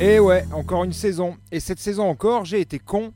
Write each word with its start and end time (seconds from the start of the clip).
Et 0.00 0.20
ouais, 0.20 0.44
encore 0.52 0.84
une 0.84 0.92
saison. 0.92 1.36
Et 1.50 1.58
cette 1.58 1.80
saison 1.80 2.08
encore, 2.08 2.44
j'ai 2.44 2.60
été 2.60 2.78
con 2.78 3.12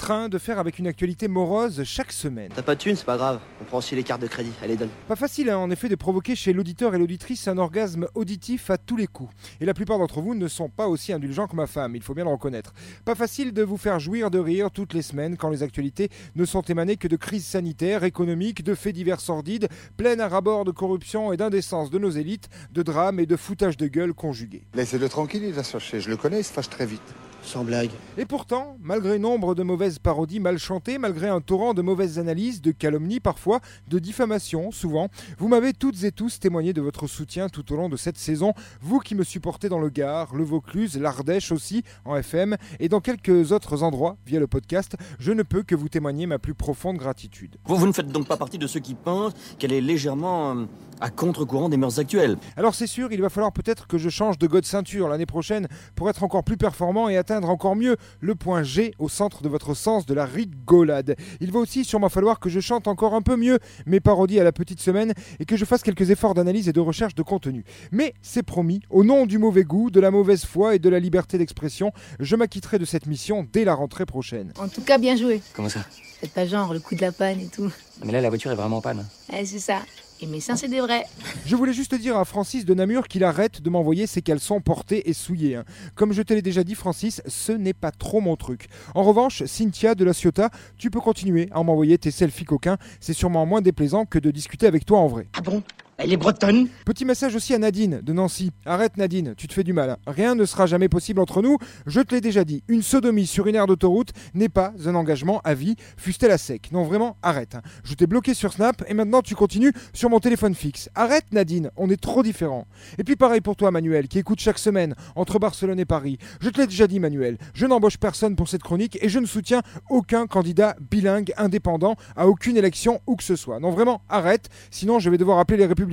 train 0.00 0.30
de 0.30 0.38
faire 0.38 0.58
avec 0.58 0.78
une 0.78 0.86
actualité 0.86 1.28
morose 1.28 1.84
chaque 1.84 2.10
semaine. 2.10 2.50
T'as 2.54 2.62
pas 2.62 2.74
de 2.74 2.80
thune, 2.80 2.96
c'est 2.96 3.04
pas 3.04 3.18
grave. 3.18 3.38
On 3.60 3.64
prend 3.64 3.78
aussi 3.78 3.94
les 3.94 4.02
cartes 4.02 4.22
de 4.22 4.28
crédit. 4.28 4.50
Allez, 4.62 4.76
donne. 4.76 4.88
Pas 5.06 5.14
facile, 5.14 5.50
hein, 5.50 5.58
en 5.58 5.70
effet, 5.70 5.90
de 5.90 5.94
provoquer 5.94 6.34
chez 6.34 6.54
l'auditeur 6.54 6.94
et 6.94 6.98
l'auditrice 6.98 7.46
un 7.48 7.58
orgasme 7.58 8.08
auditif 8.14 8.70
à 8.70 8.78
tous 8.78 8.96
les 8.96 9.06
coups. 9.06 9.30
Et 9.60 9.66
la 9.66 9.74
plupart 9.74 9.98
d'entre 9.98 10.22
vous 10.22 10.34
ne 10.34 10.48
sont 10.48 10.70
pas 10.70 10.88
aussi 10.88 11.12
indulgents 11.12 11.46
que 11.46 11.54
ma 11.54 11.66
femme, 11.66 11.96
il 11.96 12.02
faut 12.02 12.14
bien 12.14 12.24
le 12.24 12.30
reconnaître. 12.30 12.72
Pas 13.04 13.14
facile 13.14 13.52
de 13.52 13.62
vous 13.62 13.76
faire 13.76 14.00
jouir 14.00 14.30
de 14.30 14.38
rire 14.38 14.70
toutes 14.70 14.94
les 14.94 15.02
semaines 15.02 15.36
quand 15.36 15.50
les 15.50 15.62
actualités 15.62 16.08
ne 16.34 16.46
sont 16.46 16.62
émanées 16.62 16.96
que 16.96 17.06
de 17.06 17.16
crises 17.16 17.44
sanitaires, 17.44 18.02
économiques, 18.02 18.64
de 18.64 18.74
faits 18.74 18.94
divers 18.94 19.20
sordides, 19.20 19.68
pleines 19.98 20.22
à 20.22 20.28
rabord 20.28 20.64
de 20.64 20.70
corruption 20.70 21.30
et 21.30 21.36
d'indécence 21.36 21.90
de 21.90 21.98
nos 21.98 22.10
élites, 22.10 22.48
de 22.72 22.82
drames 22.82 23.20
et 23.20 23.26
de 23.26 23.36
foutage 23.36 23.76
de 23.76 23.86
gueule 23.86 24.14
conjugués. 24.14 24.62
Laissez-le 24.72 25.10
tranquille, 25.10 25.44
il 25.44 25.52
va 25.52 25.62
se 25.62 25.72
fâcher. 25.72 26.00
Je 26.00 26.08
le 26.08 26.16
connais, 26.16 26.40
il 26.40 26.44
se 26.44 26.52
fâche 26.52 26.70
très 26.70 26.86
vite. 26.86 27.02
Sans 27.42 27.64
blague. 27.64 27.90
Et 28.18 28.26
pourtant, 28.26 28.76
malgré 28.80 29.18
nombre 29.18 29.54
de 29.54 29.62
mauvaises 29.62 29.98
parodies 29.98 30.40
mal 30.40 30.58
chantées, 30.58 30.98
malgré 30.98 31.28
un 31.28 31.40
torrent 31.40 31.74
de 31.74 31.82
mauvaises 31.82 32.18
analyses, 32.18 32.60
de 32.60 32.70
calomnies 32.70 33.20
parfois, 33.20 33.60
de 33.88 33.98
diffamations 33.98 34.70
souvent, 34.70 35.08
vous 35.38 35.48
m'avez 35.48 35.72
toutes 35.72 36.04
et 36.04 36.12
tous 36.12 36.38
témoigné 36.38 36.72
de 36.72 36.80
votre 36.80 37.06
soutien 37.06 37.48
tout 37.48 37.72
au 37.72 37.76
long 37.76 37.88
de 37.88 37.96
cette 37.96 38.18
saison, 38.18 38.52
vous 38.80 39.00
qui 39.00 39.14
me 39.14 39.24
supportez 39.24 39.68
dans 39.68 39.78
le 39.78 39.88
Gard, 39.88 40.34
le 40.34 40.44
Vaucluse, 40.44 40.96
l'Ardèche 40.98 41.52
aussi, 41.52 41.82
en 42.04 42.16
FM, 42.16 42.56
et 42.78 42.88
dans 42.88 43.00
quelques 43.00 43.52
autres 43.52 43.82
endroits 43.82 44.16
via 44.26 44.38
le 44.38 44.46
podcast, 44.46 44.96
je 45.18 45.32
ne 45.32 45.42
peux 45.42 45.62
que 45.62 45.74
vous 45.74 45.88
témoigner 45.88 46.26
ma 46.26 46.38
plus 46.38 46.54
profonde 46.54 46.98
gratitude. 46.98 47.56
Vous, 47.64 47.76
vous 47.76 47.86
ne 47.86 47.92
faites 47.92 48.08
donc 48.08 48.26
pas 48.26 48.36
partie 48.36 48.58
de 48.58 48.66
ceux 48.66 48.80
qui 48.80 48.94
pensent 48.94 49.32
qu'elle 49.58 49.72
est 49.72 49.80
légèrement 49.80 50.56
euh, 50.56 50.64
à 51.00 51.10
contre-courant 51.10 51.68
des 51.68 51.76
mœurs 51.76 51.98
actuelles. 51.98 52.36
Alors 52.56 52.74
c'est 52.74 52.86
sûr, 52.86 53.12
il 53.12 53.20
va 53.20 53.28
falloir 53.28 53.52
peut-être 53.52 53.86
que 53.86 53.98
je 53.98 54.08
change 54.08 54.38
de 54.38 54.46
god 54.46 54.64
ceinture 54.64 55.08
l'année 55.08 55.26
prochaine 55.26 55.68
pour 55.94 56.10
être 56.10 56.22
encore 56.22 56.44
plus 56.44 56.56
performant 56.56 57.08
et 57.08 57.16
atteindre 57.16 57.48
encore 57.48 57.76
mieux 57.76 57.96
le 58.20 58.34
point 58.34 58.62
G 58.62 58.94
au 58.98 59.08
centre 59.08 59.42
de 59.42 59.48
votre 59.48 59.74
sens 59.74 60.06
de 60.06 60.14
la 60.14 60.24
rigolade. 60.24 61.16
Il 61.40 61.52
va 61.52 61.60
aussi 61.60 61.84
sûrement 61.84 62.08
falloir 62.08 62.40
que 62.40 62.48
je 62.48 62.60
chante 62.60 62.88
encore 62.88 63.14
un 63.14 63.22
peu 63.22 63.36
mieux 63.36 63.58
mes 63.86 64.00
parodies 64.00 64.40
à 64.40 64.44
la 64.44 64.52
petite 64.52 64.80
semaine 64.80 65.12
et 65.38 65.44
que 65.44 65.56
je 65.56 65.64
fasse 65.64 65.82
quelques 65.82 66.10
efforts 66.10 66.34
d'analyse 66.34 66.68
et 66.68 66.72
de 66.72 66.80
recherche 66.80 67.14
de 67.14 67.22
contenu. 67.22 67.64
Mais 67.92 68.14
c'est 68.22 68.42
promis, 68.42 68.80
au 68.90 69.04
nom 69.04 69.26
du 69.26 69.38
mauvais 69.38 69.64
goût, 69.64 69.90
de 69.90 70.00
la 70.00 70.10
mauvaise 70.10 70.44
foi 70.44 70.74
et 70.74 70.78
de 70.78 70.88
la 70.88 70.98
liberté 70.98 71.38
d'expression, 71.38 71.92
je 72.18 72.36
m'acquitterai 72.36 72.78
de 72.78 72.84
cette 72.84 73.06
mission 73.06 73.46
dès 73.52 73.64
la 73.64 73.74
rentrée 73.74 74.06
prochaine. 74.06 74.52
En 74.58 74.68
tout 74.68 74.82
cas, 74.82 74.98
bien 74.98 75.16
joué. 75.16 75.40
Comment 75.54 75.68
ça? 75.68 75.80
Faites 76.20 76.32
pas 76.32 76.46
genre 76.46 76.74
le 76.74 76.80
coup 76.80 76.94
de 76.94 77.00
la 77.00 77.12
panne 77.12 77.40
et 77.40 77.48
tout. 77.48 77.70
Mais 78.04 78.12
là, 78.12 78.20
la 78.20 78.28
voiture 78.28 78.50
est 78.50 78.54
vraiment 78.54 78.78
en 78.78 78.80
panne. 78.82 79.06
Eh, 79.32 79.46
c'est 79.46 79.58
ça. 79.58 79.78
Et 80.22 80.26
mes 80.26 80.40
seins, 80.40 80.54
c'est 80.56 80.68
des 80.68 80.80
vrais. 80.80 81.06
Je 81.46 81.56
voulais 81.56 81.72
juste 81.72 81.94
dire 81.94 82.16
à 82.18 82.26
Francis 82.26 82.66
de 82.66 82.74
Namur 82.74 83.08
qu'il 83.08 83.24
arrête 83.24 83.62
de 83.62 83.70
m'envoyer 83.70 84.06
ses 84.06 84.20
caleçons 84.20 84.60
portés 84.60 85.08
et 85.08 85.14
souillés. 85.14 85.56
hein. 85.56 85.64
Comme 85.94 86.12
je 86.12 86.20
te 86.20 86.34
l'ai 86.34 86.42
déjà 86.42 86.62
dit, 86.62 86.74
Francis, 86.74 87.22
ce 87.26 87.52
n'est 87.52 87.72
pas 87.72 87.90
trop 87.90 88.20
mon 88.20 88.36
truc. 88.36 88.68
En 88.94 89.02
revanche, 89.02 89.42
Cynthia 89.46 89.94
de 89.94 90.04
la 90.04 90.12
Ciotat, 90.12 90.50
tu 90.76 90.90
peux 90.90 91.00
continuer 91.00 91.48
à 91.52 91.62
m'envoyer 91.62 91.96
tes 91.96 92.10
selfies 92.10 92.44
coquins. 92.44 92.76
C'est 93.00 93.14
sûrement 93.14 93.46
moins 93.46 93.62
déplaisant 93.62 94.04
que 94.04 94.18
de 94.18 94.30
discuter 94.30 94.66
avec 94.66 94.84
toi 94.84 94.98
en 94.98 95.06
vrai. 95.06 95.26
Ah 95.32 95.40
bon? 95.40 95.62
Elle 96.02 96.14
est 96.14 96.16
bretonne 96.16 96.66
Petit 96.86 97.04
message 97.04 97.34
aussi 97.34 97.52
à 97.52 97.58
Nadine 97.58 98.00
de 98.02 98.14
Nancy. 98.14 98.52
Arrête 98.64 98.96
Nadine, 98.96 99.34
tu 99.36 99.46
te 99.46 99.52
fais 99.52 99.64
du 99.64 99.74
mal. 99.74 99.98
Rien 100.06 100.34
ne 100.34 100.46
sera 100.46 100.64
jamais 100.64 100.88
possible 100.88 101.20
entre 101.20 101.42
nous. 101.42 101.58
Je 101.84 102.00
te 102.00 102.14
l'ai 102.14 102.22
déjà 102.22 102.42
dit, 102.42 102.62
une 102.68 102.80
sodomie 102.80 103.26
sur 103.26 103.46
une 103.48 103.54
aire 103.54 103.66
d'autoroute 103.66 104.12
n'est 104.32 104.48
pas 104.48 104.72
un 104.86 104.94
engagement 104.94 105.42
à 105.44 105.52
vie, 105.52 105.76
fût-elle 105.98 106.30
à 106.30 106.38
sec. 106.38 106.70
Non, 106.72 106.84
vraiment, 106.84 107.18
arrête. 107.20 107.58
Je 107.84 107.92
t'ai 107.92 108.06
bloqué 108.06 108.32
sur 108.32 108.54
Snap 108.54 108.82
et 108.88 108.94
maintenant 108.94 109.20
tu 109.20 109.34
continues 109.34 109.74
sur 109.92 110.08
mon 110.08 110.20
téléphone 110.20 110.54
fixe. 110.54 110.88
Arrête 110.94 111.26
Nadine, 111.32 111.70
on 111.76 111.90
est 111.90 112.00
trop 112.00 112.22
différents. 112.22 112.66
Et 112.96 113.04
puis 113.04 113.16
pareil 113.16 113.42
pour 113.42 113.56
toi 113.56 113.70
Manuel, 113.70 114.08
qui 114.08 114.18
écoute 114.18 114.40
chaque 114.40 114.58
semaine 114.58 114.94
entre 115.16 115.38
Barcelone 115.38 115.80
et 115.80 115.84
Paris. 115.84 116.16
Je 116.40 116.48
te 116.48 116.62
l'ai 116.62 116.66
déjà 116.66 116.86
dit 116.86 116.98
Manuel, 116.98 117.36
je 117.52 117.66
n'embauche 117.66 117.98
personne 117.98 118.36
pour 118.36 118.48
cette 118.48 118.62
chronique 118.62 118.98
et 119.02 119.10
je 119.10 119.18
ne 119.18 119.26
soutiens 119.26 119.60
aucun 119.90 120.26
candidat 120.26 120.76
bilingue 120.90 121.34
indépendant 121.36 121.96
à 122.16 122.26
aucune 122.26 122.56
élection 122.56 123.02
où 123.06 123.16
que 123.16 123.24
ce 123.24 123.36
soit. 123.36 123.60
Non, 123.60 123.70
vraiment, 123.70 124.00
arrête, 124.08 124.48
sinon 124.70 124.98
je 124.98 125.10
vais 125.10 125.18
devoir 125.18 125.38
appeler 125.38 125.58
les 125.58 125.66
républicains 125.66 125.89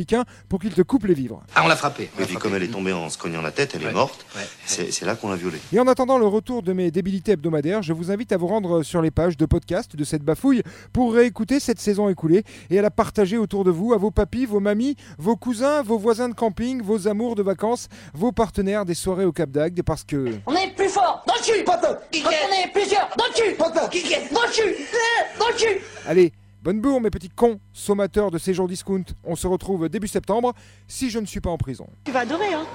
pour 0.50 0.60
qu'ils 0.60 0.74
te 0.74 0.82
coupent 0.82 1.06
les 1.06 1.14
vivres. 1.14 1.42
Ah, 1.56 1.62
on 1.64 1.68
l'a 1.68 1.76
frappée. 1.76 2.10
Et 2.20 2.26
puis 2.26 2.36
comme 2.36 2.56
elle 2.56 2.64
est 2.64 2.68
tombée 2.68 2.94
en 2.94 3.10
se 3.10 3.18
cognant 3.18 3.42
la 3.42 3.52
tête, 3.52 3.74
elle 3.76 3.84
est 3.84 3.92
morte. 3.92 4.26
C'est 4.66 4.92
c'est 4.92 5.06
là 5.06 5.16
qu'on 5.16 5.30
l'a 5.30 5.36
violée. 5.36 5.60
Et 5.74 5.80
en 5.80 5.88
attendant 5.88 6.18
le 6.18 6.28
retour 6.28 6.64
de 6.64 6.74
mes 6.74 6.92
débilités 6.92 7.34
hebdomadaires, 7.34 7.82
je 7.82 7.94
vous 7.94 8.12
invite 8.12 8.32
à 8.32 8.38
vous 8.38 8.48
rendre 8.48 8.84
sur 8.84 9.02
les 9.02 9.12
pages 9.12 9.38
de 9.38 9.46
podcast 9.46 9.96
de 9.96 10.04
cette 10.04 10.24
bafouille 10.24 10.64
pour 10.94 11.14
réécouter 11.14 11.60
cette 11.60 11.80
saison 11.80 12.10
écoulée 12.10 12.44
et 12.70 12.80
à 12.80 12.82
la 12.82 12.92
partager 12.92 13.38
autour 13.38 13.64
de 13.64 13.72
vous, 13.72 13.94
à 13.94 13.98
vos 13.98 14.12
papis, 14.12 14.46
vos 14.46 14.60
mamies, 14.60 14.96
vos 15.18 15.36
cousins, 15.36 15.82
vos 15.82 15.98
voisins 15.98 16.30
de 16.30 16.34
camping, 16.34 16.82
vos 16.82 17.08
amours 17.08 17.36
de 17.36 17.44
vacances, 17.44 17.88
vos 18.14 18.32
partenaires 18.32 18.86
des 18.86 18.96
soirées 18.96 19.26
au 19.26 19.32
Cap 19.32 19.50
d'Agde 19.50 19.82
parce 19.84 20.04
que... 20.04 20.34
On 20.46 20.56
est 20.56 20.76
plus 20.76 20.90
fort 20.90 21.24
dans 21.28 21.34
le 21.36 21.44
cul. 21.44 21.64
Quand 21.66 21.80
on 21.84 22.64
est 22.64 22.72
plusieurs 22.72 23.10
dans 23.18 23.26
le 23.26 23.34
cul. 23.34 23.58
Dans 23.58 23.66
le 23.66 24.52
cul. 24.52 24.70
Euh, 24.70 25.40
Dans 25.40 25.48
le 25.48 25.54
cul. 25.56 25.82
Allez, 26.08 26.34
bonne 26.68 26.82
bourre 26.82 27.00
mes 27.00 27.10
petits 27.10 27.30
cons, 27.30 27.62
sommateurs 27.72 28.30
de 28.30 28.38
séjour 28.38 28.68
discount. 28.68 29.06
On 29.24 29.38
se 29.38 29.48
retrouve 29.48 29.88
début 29.88 30.10
septembre, 30.10 30.54
si 30.86 31.10
je 31.10 31.18
ne 31.18 31.26
suis 31.26 31.40
pas 31.40 31.50
en 31.50 31.58
prison. 31.58 31.88
Tu 32.04 32.12
vas 32.12 32.20
adorer, 32.20 32.54
hein 32.54 32.66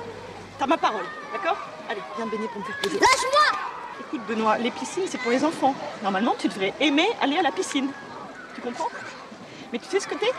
T'as 0.58 0.66
ma 0.66 0.78
parole, 0.78 1.04
d'accord? 1.30 1.58
Allez, 1.90 2.00
viens 2.16 2.24
te 2.24 2.30
baigner 2.30 2.48
pour 2.48 2.60
me 2.60 2.64
faire 2.64 2.78
plaisir. 2.78 2.98
Lâche-moi 2.98 3.58
Écoute, 4.00 4.22
Benoît, 4.26 4.56
les 4.56 4.70
piscines, 4.70 5.02
c'est 5.06 5.18
pour 5.18 5.30
les 5.30 5.44
enfants. 5.44 5.74
Normalement, 6.02 6.34
tu 6.38 6.48
devrais 6.48 6.72
aimer 6.80 7.06
aller 7.20 7.36
à 7.36 7.42
la 7.42 7.52
piscine. 7.52 7.90
Tu 8.54 8.62
comprends? 8.62 8.88
Mais 9.74 9.78
tu 9.78 9.84
sais 9.90 10.00
ce 10.00 10.08
que 10.08 10.14
t'es? 10.14 10.32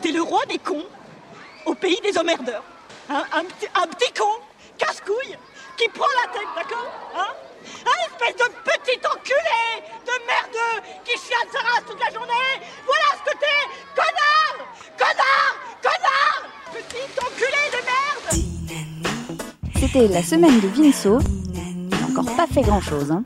T'es 0.00 0.10
le 0.10 0.22
roi 0.22 0.44
des 0.46 0.58
cons 0.58 0.86
au 1.66 1.76
pays 1.76 2.00
des 2.02 2.18
emmerdeurs. 2.18 2.64
Hein 3.08 3.22
un, 3.34 3.44
petit, 3.44 3.68
un 3.72 3.86
petit 3.86 4.12
con, 4.18 4.26
casse-couille, 4.78 5.38
qui 5.76 5.88
prend 5.90 6.10
la 6.24 6.32
tête, 6.32 6.48
d'accord? 6.56 6.90
Hein? 7.16 7.34
Un 7.86 8.06
espèce 8.06 8.34
de 8.34 8.52
petit 8.64 8.98
enculé 9.06 9.92
de 10.04 10.26
merdeux 10.26 10.82
qui 11.04 11.12
chiale 11.12 11.48
sa 11.52 11.60
race 11.60 11.84
toute 11.86 12.01
Voilà 12.14 13.08
ce 13.16 13.22
que 13.30 13.36
t'es 13.38 13.60
Connard 13.94 14.56
Connard 14.98 15.54
Connard 15.82 16.42
Petit 16.72 17.08
enculé 17.20 17.62
de 17.72 17.80
merde 17.86 18.28
C'était 19.80 20.08
la 20.08 20.22
semaine 20.22 20.60
de 20.60 20.68
Vinceau. 20.68 21.18
Il 21.54 21.88
n'a 21.88 22.06
encore 22.08 22.36
pas 22.36 22.46
fait 22.46 22.62
grand 22.62 22.80
chose. 22.80 23.10
Hein. 23.10 23.22